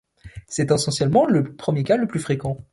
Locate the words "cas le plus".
1.83-2.19